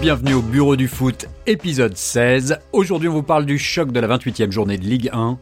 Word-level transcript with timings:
bienvenue 0.00 0.32
au 0.32 0.40
Bureau 0.40 0.76
du 0.76 0.88
Foot, 0.88 1.26
épisode 1.46 1.94
16. 1.94 2.58
Aujourd'hui 2.72 3.10
on 3.10 3.12
vous 3.12 3.22
parle 3.22 3.44
du 3.44 3.58
choc 3.58 3.92
de 3.92 4.00
la 4.00 4.08
28e 4.08 4.50
journée 4.50 4.78
de 4.78 4.84
Ligue 4.84 5.10
1. 5.12 5.38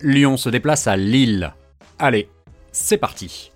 Lyon 0.00 0.36
se 0.36 0.48
déplace 0.48 0.88
à 0.88 0.96
Lille. 0.96 1.54
Allez, 2.00 2.28
c'est 2.72 2.96
parti. 2.96 3.52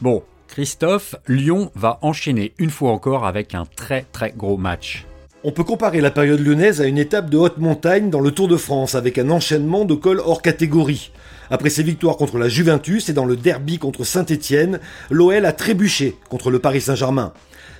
Bon, 0.00 0.24
Christophe, 0.48 1.14
Lyon 1.28 1.70
va 1.76 2.00
enchaîner 2.02 2.54
une 2.58 2.70
fois 2.70 2.90
encore 2.90 3.24
avec 3.24 3.54
un 3.54 3.64
très 3.64 4.04
très 4.10 4.32
gros 4.32 4.56
match. 4.56 5.06
On 5.48 5.52
peut 5.52 5.62
comparer 5.62 6.00
la 6.00 6.10
période 6.10 6.40
lyonnaise 6.40 6.80
à 6.80 6.86
une 6.86 6.98
étape 6.98 7.30
de 7.30 7.36
haute 7.36 7.58
montagne 7.58 8.10
dans 8.10 8.18
le 8.18 8.32
Tour 8.32 8.48
de 8.48 8.56
France 8.56 8.96
avec 8.96 9.16
un 9.16 9.30
enchaînement 9.30 9.84
de 9.84 9.94
cols 9.94 10.18
hors 10.18 10.42
catégorie. 10.42 11.12
Après 11.50 11.70
ses 11.70 11.84
victoires 11.84 12.16
contre 12.16 12.36
la 12.36 12.48
Juventus 12.48 13.08
et 13.08 13.12
dans 13.12 13.24
le 13.24 13.36
derby 13.36 13.78
contre 13.78 14.02
Saint-Étienne, 14.02 14.80
l'OL 15.08 15.44
a 15.44 15.52
trébuché 15.52 16.16
contre 16.30 16.50
le 16.50 16.58
Paris 16.58 16.80
Saint-Germain. 16.80 17.32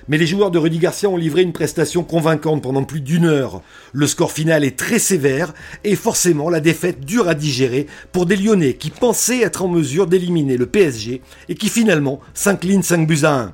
Mais 0.07 0.17
les 0.17 0.25
joueurs 0.25 0.49
de 0.49 0.57
Rudy 0.57 0.79
Garcia 0.79 1.09
ont 1.09 1.17
livré 1.17 1.41
une 1.41 1.51
prestation 1.51 2.05
convaincante 2.05 2.63
pendant 2.63 2.85
plus 2.85 3.01
d'une 3.01 3.25
heure. 3.25 3.61
Le 3.91 4.07
score 4.07 4.31
final 4.31 4.63
est 4.63 4.79
très 4.79 4.97
sévère 4.97 5.53
et 5.83 5.97
forcément 5.97 6.49
la 6.49 6.61
défaite 6.61 7.01
dure 7.01 7.27
à 7.27 7.33
digérer 7.33 7.87
pour 8.13 8.25
des 8.25 8.37
Lyonnais 8.37 8.75
qui 8.75 8.91
pensaient 8.91 9.41
être 9.41 9.61
en 9.61 9.67
mesure 9.67 10.07
d'éliminer 10.07 10.55
le 10.55 10.67
PSG 10.67 11.21
et 11.49 11.55
qui 11.55 11.67
finalement 11.67 12.21
s'inclinent 12.33 12.81
5 12.81 13.05
buts 13.05 13.25
à 13.25 13.33
1. 13.33 13.53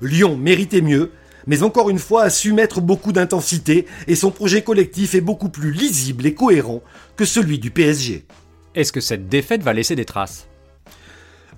Lyon 0.00 0.36
méritait 0.36 0.80
mieux, 0.80 1.12
mais 1.46 1.62
encore 1.62 1.90
une 1.90 1.98
fois 1.98 2.24
a 2.24 2.30
su 2.30 2.52
mettre 2.52 2.80
beaucoup 2.80 3.12
d'intensité 3.12 3.86
et 4.06 4.14
son 4.14 4.30
projet 4.30 4.62
collectif 4.62 5.14
est 5.14 5.20
beaucoup 5.20 5.48
plus 5.48 5.72
lisible 5.72 6.26
et 6.26 6.34
cohérent 6.34 6.82
que 7.16 7.24
celui 7.24 7.58
du 7.58 7.70
PSG. 7.70 8.24
Est-ce 8.74 8.92
que 8.92 9.00
cette 9.00 9.28
défaite 9.28 9.62
va 9.62 9.72
laisser 9.72 9.96
des 9.96 10.04
traces? 10.04 10.46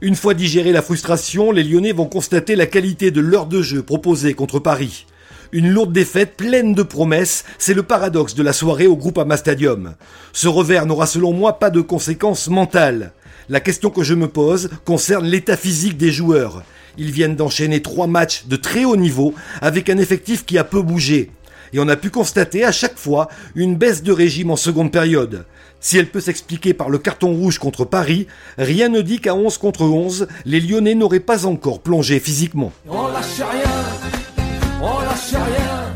Une 0.01 0.17
fois 0.17 0.35
digérée 0.35 0.73
la 0.73 0.83
frustration, 0.83 1.53
les 1.53 1.63
Lyonnais 1.63 1.93
vont 1.93 2.07
constater 2.07 2.57
la 2.57 2.67
qualité 2.67 3.11
de 3.11 3.21
l'heure 3.21 3.47
de 3.47 3.63
jeu 3.63 3.83
proposée 3.83 4.35
contre 4.35 4.59
Paris. 4.59 5.07
Une 5.53 5.71
lourde 5.71 5.93
défaite 5.93 6.37
pleine 6.37 6.75
de 6.75 6.83
promesses, 6.83 7.45
c'est 7.59 7.75
le 7.75 7.85
paradoxe 7.85 8.35
de 8.35 8.43
la 8.43 8.53
soirée 8.53 8.89
au 8.89 8.97
groupe 8.97 9.19
Ama 9.19 9.37
Stadium. 9.37 9.95
Ce 10.33 10.49
revers 10.49 10.85
n'aura 10.85 11.07
selon 11.07 11.33
moi 11.33 11.61
pas 11.61 11.71
de 11.71 11.81
conséquences 11.81 12.49
mentales. 12.49 13.13
La 13.49 13.61
question 13.61 13.91
que 13.91 14.03
je 14.03 14.15
me 14.15 14.27
pose 14.27 14.69
concerne 14.85 15.27
l'état 15.27 15.57
physique 15.57 15.97
des 15.97 16.11
joueurs. 16.11 16.65
Ils 16.99 17.11
viennent 17.11 17.37
d'enchaîner 17.37 17.83
trois 17.83 18.07
matchs 18.07 18.47
de 18.47 18.57
très 18.57 18.85
haut 18.85 18.97
niveau 18.97 19.35
avec 19.61 19.89
un 19.91 19.99
effectif 19.99 20.45
qui 20.45 20.59
a 20.59 20.65
peu 20.65 20.83
bougé. 20.83 21.31
Et 21.73 21.81
on 21.81 21.89
a 21.89 21.97
pu 21.97 22.11
constater 22.11 22.65
à 22.65 22.71
chaque 22.71 22.99
fois 22.99 23.29
une 23.57 23.75
baisse 23.75 24.03
de 24.03 24.13
régime 24.13 24.51
en 24.51 24.57
seconde 24.57 24.93
période. 24.93 25.45
Si 25.81 25.99
elle 25.99 26.07
peut 26.07 26.21
s'expliquer 26.21 26.73
par 26.73 26.89
le 26.89 26.99
carton 26.99 27.35
rouge 27.35 27.59
contre 27.59 27.85
Paris, 27.85 28.27
rien 28.57 28.89
ne 28.89 29.03
dit 29.03 29.21
qu'à 29.21 29.35
11 29.35 29.59
contre 29.59 29.83
11, 29.83 30.29
les 30.47 30.61
Lyonnais 30.61 30.95
n'auraient 30.95 31.21
pas 31.21 31.47
encore 31.47 31.81
plongé 31.81 32.21
physiquement. 32.21 32.73
On 32.89 33.09
lâche 33.09 33.37
rien, 33.39 34.45
on 34.81 35.01
lâche 35.01 35.33
rien, 35.33 35.93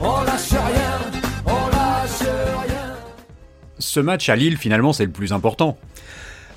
on 0.00 0.24
lâche 0.24 0.50
rien, 0.50 1.00
on 1.46 1.68
lâche 1.68 2.28
rien. 2.66 2.96
Ce 3.78 4.00
match 4.00 4.28
à 4.28 4.36
Lille, 4.36 4.58
finalement, 4.58 4.92
c'est 4.92 5.06
le 5.06 5.12
plus 5.12 5.32
important. 5.32 5.78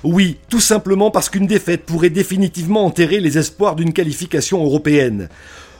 Oui, 0.04 0.38
tout 0.48 0.60
simplement 0.60 1.12
parce 1.12 1.28
qu'une 1.28 1.46
défaite 1.46 1.84
pourrait 1.84 2.10
définitivement 2.10 2.84
enterrer 2.84 3.20
les 3.20 3.38
espoirs 3.38 3.76
d'une 3.76 3.92
qualification 3.92 4.64
européenne. 4.64 5.28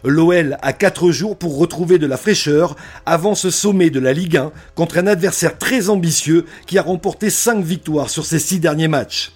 L'OL 0.05 0.59
a 0.62 0.73
4 0.73 1.11
jours 1.11 1.37
pour 1.37 1.59
retrouver 1.59 1.98
de 1.98 2.06
la 2.06 2.17
fraîcheur 2.17 2.77
avant 3.05 3.34
ce 3.34 3.50
sommet 3.50 3.91
de 3.91 4.00
la 4.00 4.12
Ligue 4.12 4.37
1 4.37 4.53
contre 4.75 4.98
un 4.98 5.06
adversaire 5.06 5.59
très 5.59 5.89
ambitieux 5.89 6.47
qui 6.67 6.78
a 6.78 6.83
remporté 6.83 7.31
5 7.31 7.65
victoires 7.65 8.11
sur 8.11 8.25
ses 8.25 8.39
6 8.39 8.61
derniers 8.61 8.89
matchs. 8.89 9.33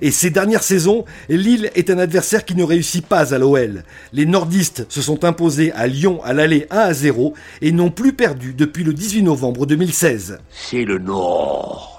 Et 0.00 0.10
ces 0.10 0.30
dernières 0.30 0.62
saisons, 0.62 1.04
Lille 1.28 1.70
est 1.74 1.90
un 1.90 1.98
adversaire 1.98 2.46
qui 2.46 2.54
ne 2.54 2.64
réussit 2.64 3.06
pas 3.06 3.34
à 3.34 3.38
l'OL. 3.38 3.84
Les 4.14 4.24
nordistes 4.24 4.86
se 4.88 5.02
sont 5.02 5.24
imposés 5.24 5.72
à 5.72 5.86
Lyon 5.86 6.22
à 6.24 6.32
l'aller 6.32 6.66
1 6.70 6.78
à 6.78 6.94
0 6.94 7.34
et 7.60 7.72
n'ont 7.72 7.90
plus 7.90 8.14
perdu 8.14 8.54
depuis 8.54 8.84
le 8.84 8.94
18 8.94 9.24
novembre 9.24 9.66
2016. 9.66 10.38
C'est 10.50 10.84
le 10.84 10.98
Nord. 10.98 11.91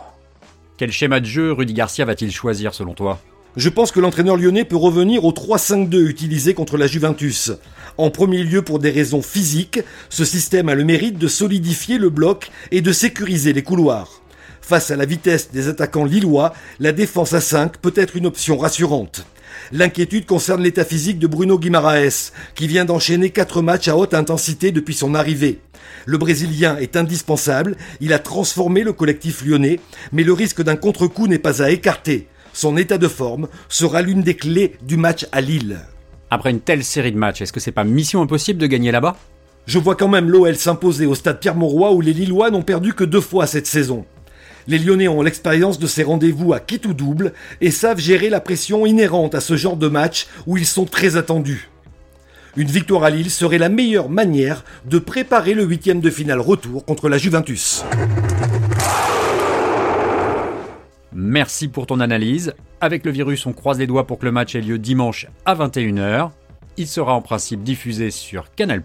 Quel 0.75 0.91
schéma 0.91 1.19
de 1.19 1.25
jeu 1.25 1.51
Rudy 1.51 1.73
Garcia 1.73 2.03
va-t-il 2.03 2.31
choisir 2.31 2.73
selon 2.73 2.95
toi? 2.95 3.19
Je 3.55 3.69
pense 3.69 3.91
que 3.91 3.99
l'entraîneur 3.99 4.37
lyonnais 4.37 4.65
peut 4.65 4.75
revenir 4.75 5.23
au 5.23 5.31
3-5-2 5.31 6.07
utilisé 6.07 6.55
contre 6.55 6.77
la 6.77 6.87
Juventus. 6.87 7.51
En 7.99 8.09
premier 8.09 8.43
lieu 8.43 8.63
pour 8.63 8.79
des 8.79 8.89
raisons 8.89 9.21
physiques, 9.21 9.81
ce 10.09 10.25
système 10.25 10.69
a 10.69 10.75
le 10.75 10.83
mérite 10.83 11.19
de 11.19 11.27
solidifier 11.27 11.99
le 11.99 12.09
bloc 12.09 12.49
et 12.71 12.81
de 12.81 12.91
sécuriser 12.91 13.53
les 13.53 13.61
couloirs. 13.61 14.23
Face 14.61 14.89
à 14.89 14.95
la 14.95 15.05
vitesse 15.05 15.51
des 15.51 15.67
attaquants 15.67 16.05
lillois, 16.05 16.53
la 16.79 16.91
défense 16.91 17.33
à 17.33 17.41
5 17.41 17.77
peut 17.77 17.93
être 17.95 18.15
une 18.15 18.25
option 18.25 18.57
rassurante. 18.57 19.27
L'inquiétude 19.71 20.25
concerne 20.25 20.63
l'état 20.63 20.85
physique 20.85 21.19
de 21.19 21.27
Bruno 21.27 21.59
Guimaraes, 21.59 22.31
qui 22.55 22.67
vient 22.67 22.85
d'enchaîner 22.85 23.29
4 23.29 23.61
matchs 23.61 23.87
à 23.87 23.97
haute 23.97 24.13
intensité 24.13 24.71
depuis 24.71 24.93
son 24.93 25.15
arrivée. 25.15 25.59
Le 26.05 26.17
Brésilien 26.17 26.77
est 26.77 26.95
indispensable, 26.95 27.75
il 28.01 28.13
a 28.13 28.19
transformé 28.19 28.83
le 28.83 28.93
collectif 28.93 29.45
lyonnais, 29.45 29.79
mais 30.11 30.23
le 30.23 30.33
risque 30.33 30.61
d'un 30.61 30.75
contre-coup 30.75 31.27
n'est 31.27 31.39
pas 31.39 31.61
à 31.61 31.69
écarter 31.69 32.27
son 32.53 32.77
état 32.77 32.99
de 32.99 33.07
forme 33.07 33.47
sera 33.67 34.01
l'une 34.01 34.21
des 34.21 34.35
clés 34.35 34.75
du 34.83 34.95
match 34.95 35.25
à 35.31 35.41
Lille. 35.41 35.79
Après 36.29 36.51
une 36.51 36.61
telle 36.61 36.83
série 36.83 37.11
de 37.11 37.17
matchs, 37.17 37.41
est-ce 37.41 37.51
que 37.51 37.59
c'est 37.59 37.71
pas 37.71 37.83
mission 37.83 38.21
impossible 38.21 38.59
de 38.59 38.67
gagner 38.67 38.91
là-bas? 38.91 39.17
Je 39.65 39.79
vois 39.79 39.95
quand 39.95 40.07
même 40.07 40.29
l'OL 40.29 40.55
s'imposer 40.55 41.05
au 41.05 41.15
stade 41.15 41.39
Pierre-Mauroy 41.39 41.91
où 41.91 42.01
les 42.01 42.13
Lillois 42.13 42.51
n'ont 42.51 42.61
perdu 42.61 42.93
que 42.93 43.03
deux 43.03 43.21
fois 43.21 43.47
cette 43.47 43.67
saison. 43.67 44.05
Les 44.67 44.79
Lyonnais 44.79 45.07
ont 45.07 45.21
l'expérience 45.21 45.79
de 45.79 45.87
ces 45.87 46.03
rendez-vous 46.03 46.53
à 46.53 46.59
quitte 46.59 46.85
ou 46.85 46.93
double 46.93 47.33
et 47.59 47.71
savent 47.71 47.99
gérer 47.99 48.29
la 48.29 48.39
pression 48.39 48.85
inhérente 48.85 49.35
à 49.35 49.41
ce 49.41 49.57
genre 49.57 49.77
de 49.77 49.87
match 49.87 50.27
où 50.47 50.57
ils 50.57 50.65
sont 50.65 50.85
très 50.85 51.17
attendus. 51.17 51.69
Une 52.55 52.69
victoire 52.69 53.03
à 53.03 53.09
Lille 53.09 53.31
serait 53.31 53.57
la 53.57 53.69
meilleure 53.69 54.09
manière 54.09 54.63
de 54.85 54.99
préparer 54.99 55.53
le 55.53 55.63
huitième 55.63 56.01
de 56.01 56.09
finale 56.09 56.39
retour 56.39 56.85
contre 56.85 57.09
la 57.09 57.17
Juventus. 57.17 57.83
Merci 61.11 61.67
pour 61.67 61.87
ton 61.87 61.99
analyse. 61.99 62.53
Avec 62.79 63.05
le 63.05 63.11
virus, 63.11 63.45
on 63.45 63.53
croise 63.53 63.79
les 63.79 63.87
doigts 63.87 64.07
pour 64.07 64.19
que 64.19 64.25
le 64.25 64.31
match 64.31 64.55
ait 64.55 64.61
lieu 64.61 64.77
dimanche 64.77 65.27
à 65.45 65.55
21h. 65.55 66.29
Il 66.77 66.87
sera 66.87 67.13
en 67.13 67.21
principe 67.21 67.63
diffusé 67.63 68.11
sur 68.11 68.53
Canal+. 68.55 68.83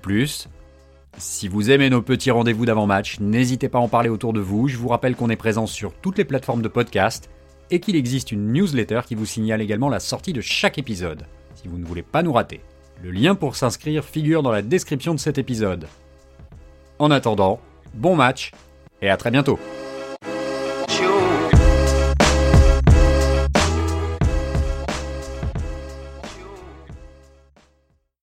Si 1.18 1.48
vous 1.48 1.72
aimez 1.72 1.90
nos 1.90 2.00
petits 2.00 2.30
rendez-vous 2.30 2.64
d'avant-match, 2.64 3.18
n'hésitez 3.18 3.68
pas 3.68 3.78
à 3.78 3.82
en 3.82 3.88
parler 3.88 4.08
autour 4.08 4.32
de 4.32 4.40
vous. 4.40 4.68
Je 4.68 4.76
vous 4.76 4.86
rappelle 4.86 5.16
qu'on 5.16 5.30
est 5.30 5.36
présent 5.36 5.66
sur 5.66 5.92
toutes 5.92 6.16
les 6.16 6.24
plateformes 6.24 6.62
de 6.62 6.68
podcast 6.68 7.28
et 7.72 7.80
qu'il 7.80 7.96
existe 7.96 8.30
une 8.30 8.52
newsletter 8.52 9.00
qui 9.04 9.16
vous 9.16 9.26
signale 9.26 9.60
également 9.60 9.88
la 9.88 9.98
sortie 9.98 10.32
de 10.32 10.40
chaque 10.40 10.78
épisode, 10.78 11.26
si 11.56 11.66
vous 11.66 11.76
ne 11.76 11.84
voulez 11.84 12.04
pas 12.04 12.22
nous 12.22 12.32
rater. 12.32 12.60
Le 13.02 13.10
lien 13.10 13.34
pour 13.34 13.56
s'inscrire 13.56 14.04
figure 14.04 14.44
dans 14.44 14.52
la 14.52 14.62
description 14.62 15.12
de 15.12 15.18
cet 15.18 15.38
épisode. 15.38 15.88
En 17.00 17.10
attendant, 17.10 17.60
bon 17.94 18.14
match 18.14 18.52
et 19.02 19.10
à 19.10 19.16
très 19.16 19.32
bientôt 19.32 19.58